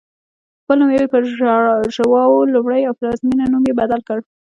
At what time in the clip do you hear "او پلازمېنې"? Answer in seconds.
2.85-3.45